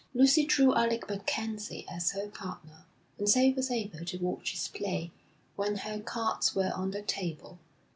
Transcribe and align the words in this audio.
Lucy 0.15 0.43
drew 0.47 0.73
Alec 0.73 1.07
MacKenzie 1.07 1.85
as 1.87 2.13
her 2.13 2.27
partner, 2.27 2.85
and 3.19 3.29
so 3.29 3.51
was 3.51 3.69
able 3.69 4.03
to 4.03 4.17
watch 4.17 4.49
his 4.49 4.67
play 4.67 5.11
when 5.55 5.75
her 5.75 5.99
cards 5.99 6.55
were 6.55 6.71
on 6.73 6.89
the 6.89 7.03
table. 7.03 7.59